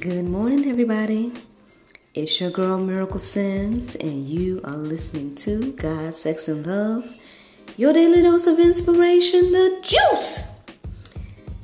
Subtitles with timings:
[0.00, 1.34] Good morning, everybody.
[2.14, 7.12] It's your girl Miracle Sims, and you are listening to God, Sex, and Love,
[7.76, 10.44] your daily dose of inspiration, the juice.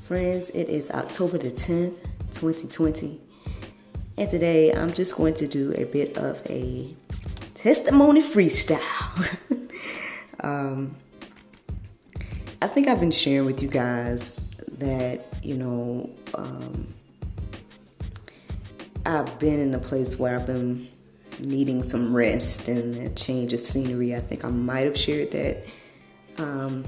[0.03, 1.97] Friends, it is October the 10th,
[2.35, 3.19] 2020,
[4.19, 6.95] and today I'm just going to do a bit of a
[7.55, 8.79] testimony freestyle.
[10.41, 10.95] um,
[12.61, 14.39] I think I've been sharing with you guys
[14.77, 16.93] that, you know, um,
[19.09, 20.87] I've been in a place where I've been
[21.41, 24.15] needing some rest and a change of scenery.
[24.15, 25.65] I think I might have shared that.
[26.37, 26.85] Um,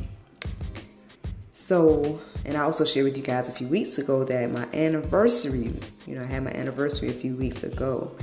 [1.55, 5.73] so, and I also shared with you guys a few weeks ago that my anniversary,
[6.06, 8.15] you know, I had my anniversary a few weeks ago.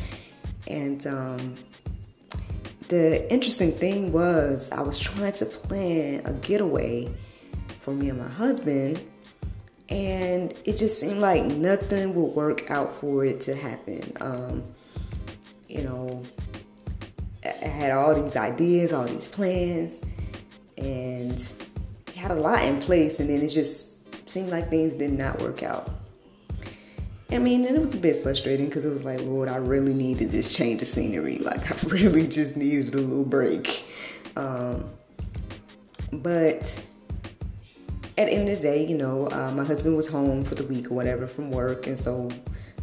[0.68, 1.56] And um,
[2.90, 7.12] the interesting thing was, I was trying to plan a getaway
[7.80, 9.02] for me and my husband
[9.90, 14.12] and it just seemed like nothing would work out for it to happen.
[14.20, 14.64] Um,
[15.70, 16.24] you know,
[17.44, 20.02] I had all these ideas, all these plans,
[20.78, 21.52] and
[22.16, 23.94] had a lot in place, and then it just
[24.30, 25.90] seemed like things did not work out.
[27.30, 29.94] I mean, and it was a bit frustrating because it was like, Lord, I really
[29.94, 31.38] needed this change of scenery.
[31.48, 33.86] Like, I really just needed a little break.
[34.36, 34.86] Um,
[36.12, 36.84] but
[38.18, 40.64] at the end of the day, you know, uh, my husband was home for the
[40.64, 42.30] week or whatever from work, and so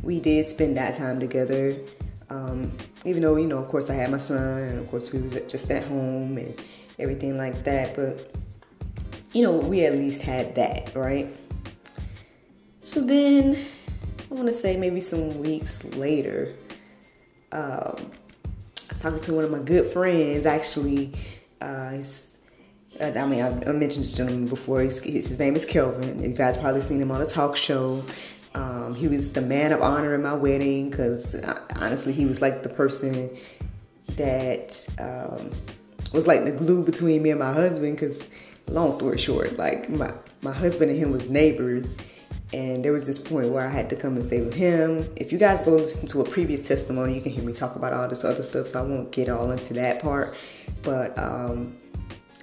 [0.03, 1.77] we did spend that time together.
[2.31, 2.73] Um,
[3.05, 5.35] even though, you know, of course, I had my son, and of course, we was
[5.49, 6.55] just at home and
[6.99, 7.97] everything like that.
[7.97, 8.33] But
[9.33, 11.35] you know, we at least had that, right?
[12.83, 13.57] So then,
[14.31, 16.55] I want to say maybe some weeks later,
[17.51, 18.11] um,
[19.01, 20.47] talking to one of my good friends.
[20.47, 21.13] Actually,
[21.61, 22.01] uh,
[23.01, 24.81] I mean, I, I, mentioned this gentleman before.
[24.81, 26.23] His, his, name is Kelvin.
[26.23, 28.05] You guys probably seen him on a talk show.
[28.55, 32.41] Um, he was the man of honor in my wedding because uh, honestly, he was
[32.41, 33.37] like the person
[34.11, 35.51] that um,
[36.13, 37.97] was like the glue between me and my husband.
[37.97, 38.29] Because,
[38.69, 40.13] long story short, like my
[40.43, 41.97] my husband and him was neighbors,
[42.53, 45.13] and there was this point where I had to come and stay with him.
[45.17, 47.93] If you guys go listen to a previous testimony, you can hear me talk about
[47.93, 48.69] all this other stuff.
[48.69, 50.37] So I won't get all into that part,
[50.83, 51.19] but.
[51.19, 51.77] Um,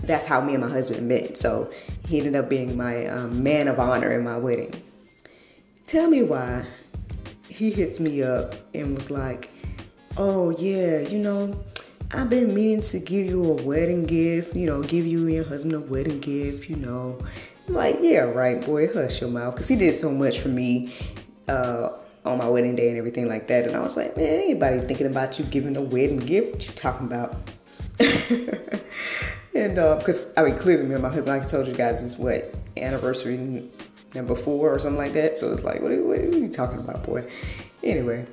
[0.03, 1.37] that's how me and my husband met.
[1.37, 1.71] So
[2.07, 4.73] he ended up being my um, man of honor in my wedding.
[5.85, 6.65] Tell me why
[7.49, 9.51] he hits me up and was like,
[10.17, 11.63] Oh, yeah, you know,
[12.13, 15.45] I've been meaning to give you a wedding gift, you know, give you and your
[15.45, 17.17] husband a wedding gift, you know.
[17.67, 19.55] I'm like, yeah, right, boy, hush your mouth.
[19.55, 20.93] Because he did so much for me
[21.47, 23.65] uh, on my wedding day and everything like that.
[23.65, 26.53] And I was like, man, anybody thinking about you giving a wedding gift?
[26.53, 27.35] What you talking about?
[29.61, 32.01] And because uh, I mean, clearly, me and my husband, like I told you guys,
[32.01, 33.69] is what anniversary
[34.15, 35.37] number four or something like that.
[35.37, 37.29] So it's like, what are, what are you talking about, boy?
[37.83, 38.25] Anyway,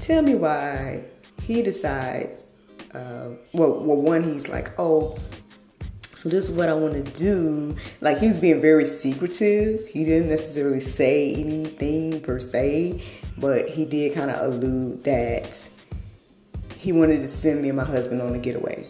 [0.00, 1.04] tell me why
[1.42, 2.48] he decides.
[2.94, 5.14] Uh, well, well, one, he's like, oh,
[6.14, 7.76] so this is what I want to do.
[8.00, 9.86] Like he was being very secretive.
[9.88, 13.02] He didn't necessarily say anything per se,
[13.36, 15.68] but he did kind of allude that
[16.78, 18.88] he wanted to send me and my husband on a getaway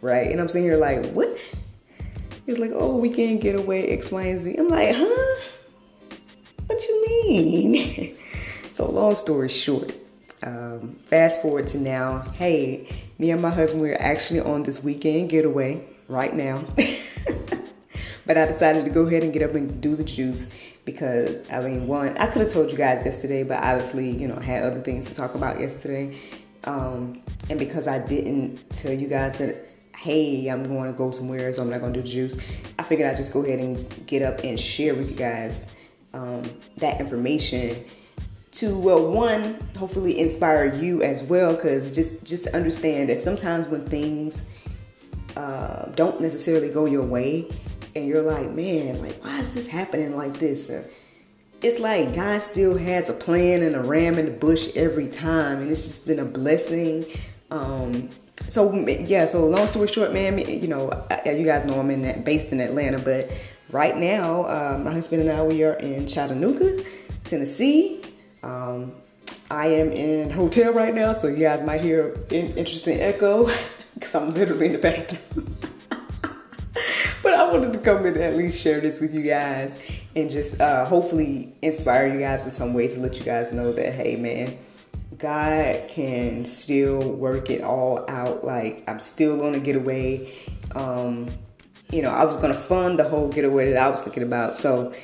[0.00, 0.30] right?
[0.30, 1.36] And I'm sitting here like, what?
[2.46, 4.56] He's like, oh, we can't get away X, Y, and Z.
[4.56, 5.40] I'm like, huh?
[6.66, 8.16] What you mean?
[8.72, 9.94] so long story short,
[10.42, 12.20] um, fast forward to now.
[12.32, 16.64] Hey, me and my husband we're actually on this weekend getaway right now.
[18.26, 20.48] but I decided to go ahead and get up and do the juice
[20.84, 24.36] because I mean, one, I could have told you guys yesterday, but obviously, you know,
[24.36, 26.16] I had other things to talk about yesterday.
[26.64, 31.52] Um, and because I didn't tell you guys that hey, I'm going to go somewhere,
[31.52, 32.36] so I'm not going to do juice.
[32.78, 35.74] I figured I'd just go ahead and get up and share with you guys
[36.14, 36.42] um,
[36.78, 37.84] that information
[38.52, 43.86] to well one hopefully inspire you as well because just just understand that sometimes when
[43.86, 44.44] things
[45.36, 47.48] uh, don't necessarily go your way
[47.94, 50.84] and you're like man like why is this happening like this or,
[51.62, 55.60] it's like God still has a plan and a ram in the bush every time,
[55.60, 57.04] and it's just been a blessing.
[57.50, 58.08] Um,
[58.50, 62.24] so yeah, so long story short, man, you know, you guys know I'm in that
[62.24, 63.30] based in Atlanta, but
[63.70, 66.84] right now, uh, my husband and I we are in Chattanooga,
[67.24, 68.02] Tennessee.
[68.42, 68.92] Um,
[69.52, 73.48] I am in hotel right now, so you guys might hear an interesting echo
[73.94, 75.56] because I'm literally in the bathroom.
[77.22, 79.78] but I wanted to come and at least share this with you guys
[80.16, 83.72] and just uh, hopefully inspire you guys in some way to let you guys know
[83.72, 84.58] that hey, man
[85.20, 88.42] God can still work it all out.
[88.42, 90.32] Like I'm still gonna get away.
[90.74, 91.28] Um,
[91.92, 94.56] you know, I was gonna fund the whole getaway that I was thinking about.
[94.56, 94.94] So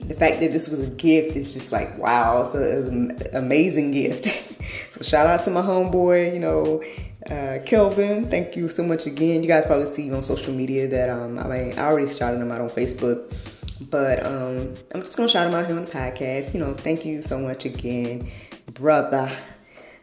[0.00, 4.26] the fact that this was a gift is just like wow, it's an amazing gift.
[4.90, 6.82] so shout out to my homeboy, you know,
[7.30, 8.30] uh, Kelvin.
[8.30, 9.42] Thank you so much again.
[9.42, 12.50] You guys probably see on social media that um, I mean I already shouted him
[12.50, 13.34] out on Facebook,
[13.90, 16.54] but um, I'm just gonna shout him out here on the podcast.
[16.54, 18.30] You know, thank you so much again,
[18.72, 19.30] brother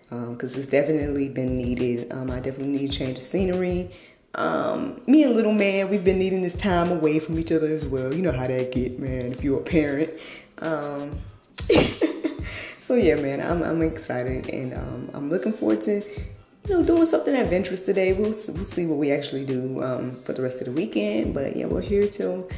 [0.10, 2.12] because um, it's definitely been needed.
[2.12, 3.92] Um, I definitely need a change of scenery.
[4.36, 7.86] Um, me and little man, we've been needing this time away from each other as
[7.86, 8.14] well.
[8.14, 9.32] You know how that get, man.
[9.32, 10.12] If you're a parent.
[10.60, 11.22] Um,
[12.80, 17.06] so yeah, man, I'm I'm excited and um, I'm looking forward to you know doing
[17.06, 18.14] something adventurous today.
[18.14, 21.34] We'll we'll see what we actually do um, for the rest of the weekend.
[21.34, 22.50] But yeah, we're here till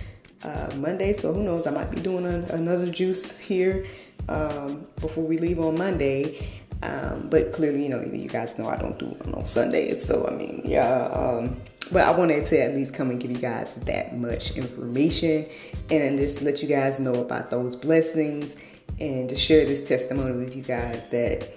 [0.43, 1.67] uh, Monday, so who knows?
[1.67, 3.87] I might be doing a, another juice here
[4.25, 6.56] before we leave on Monday.
[6.83, 10.05] Um, but clearly, you know, you guys know I don't do them on Sundays.
[10.05, 11.05] So, I mean, yeah.
[11.05, 11.59] Um,
[11.91, 15.47] but I wanted to at least come and give you guys that much information
[15.89, 18.55] and just let you guys know about those blessings
[18.99, 21.49] and to share this testimony with you guys that,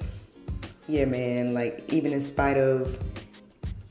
[0.86, 2.98] yeah, man, like even in spite of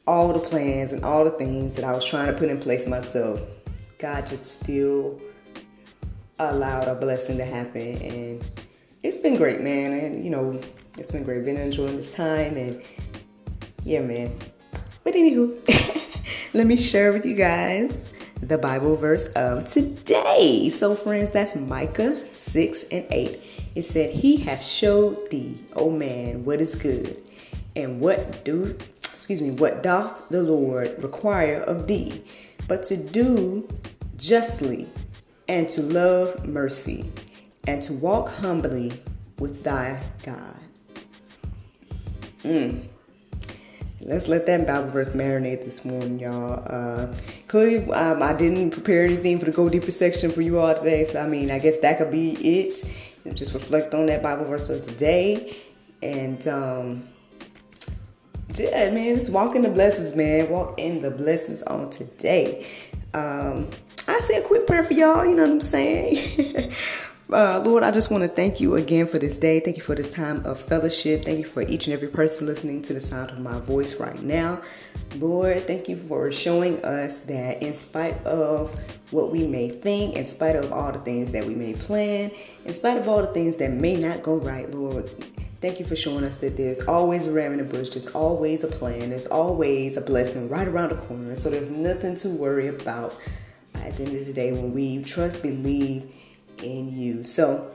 [0.07, 2.87] all the plans and all the things that I was trying to put in place
[2.87, 3.41] myself,
[3.99, 5.21] God just still
[6.39, 8.01] allowed a blessing to happen.
[8.01, 8.43] And
[9.03, 9.93] it's been great, man.
[9.93, 10.59] And, you know,
[10.97, 11.45] it's been great.
[11.45, 12.81] Been enjoying this time and
[13.83, 14.37] yeah, man.
[15.03, 15.57] But anywho,
[16.53, 18.03] let me share with you guys
[18.41, 20.69] the Bible verse of today.
[20.69, 23.41] So, friends, that's Micah 6 and 8.
[23.75, 27.21] It said, He hath showed thee, O man, what is good,
[27.75, 28.77] and what do
[29.29, 32.23] excuse me, what doth the Lord require of thee,
[32.67, 33.69] but to do
[34.17, 34.87] justly
[35.47, 37.11] and to love mercy
[37.67, 38.93] and to walk humbly
[39.37, 40.58] with thy God.
[42.43, 42.85] Mm.
[44.01, 46.63] Let's let that Bible verse marinate this morning, y'all.
[46.65, 47.13] Uh,
[47.47, 51.05] clearly, um, I didn't prepare anything for the Go Deeper section for you all today.
[51.05, 52.83] So, I mean, I guess that could be it.
[53.33, 55.59] Just reflect on that Bible verse of today.
[56.01, 57.07] And, um,
[58.55, 60.49] yeah, man, just walk in the blessings, man.
[60.49, 62.65] Walk in the blessings on today.
[63.13, 63.69] Um,
[64.07, 66.73] I say a quick prayer for y'all, you know what I'm saying?
[67.31, 69.59] Uh, Lord, I just want to thank you again for this day.
[69.59, 71.25] Thank you for this time of fellowship.
[71.25, 74.19] Thank you for each and every person listening to the sound of my voice right
[74.23, 74.63] now.
[75.17, 78.75] Lord, thank you for showing us that in spite of
[79.11, 82.31] what we may think, in spite of all the things that we may plan,
[82.65, 85.07] in spite of all the things that may not go right, Lord,
[85.61, 88.63] Thank you for showing us that there's always a ram in the bush, there's always
[88.63, 91.35] a plan, there's always a blessing right around the corner.
[91.35, 93.13] So there's nothing to worry about
[93.73, 96.17] at the end of the day when we trust, believe,
[96.63, 97.23] in you.
[97.23, 97.71] So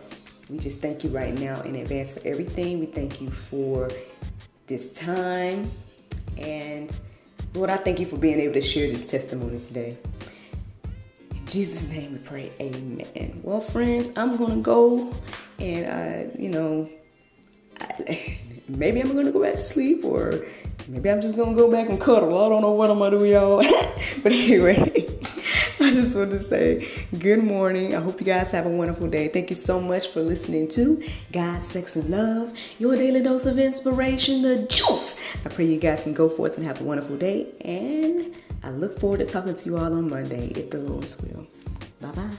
[0.49, 2.81] we just thank you right now in advance for everything.
[2.81, 3.91] We thank you for
[4.67, 5.71] this time.
[6.37, 6.95] And
[7.55, 9.97] Lord, I thank you for being able to share this testimony today.
[11.31, 13.41] In Jesus' name we pray, amen.
[13.43, 15.15] Well, friends, I'm going to go
[15.59, 16.89] and, uh, you know,
[17.81, 18.39] I,
[18.69, 20.45] maybe I'm going to go back to sleep or
[20.89, 22.45] maybe I'm just going to go back and cuddle.
[22.45, 23.59] I don't know what I'm going to do, y'all.
[24.23, 25.04] but anyway.
[26.15, 27.97] Just want to say good morning.
[27.97, 29.27] I hope you guys have a wonderful day.
[29.27, 31.03] Thank you so much for listening to
[31.33, 35.17] God, Sex, and Love, your daily dose of inspiration, the juice.
[35.45, 37.49] I pray you guys can go forth and have a wonderful day.
[37.63, 38.33] And
[38.63, 41.49] I look forward to talking to you all on Monday, if the Lord's will.
[42.01, 42.39] Bye bye.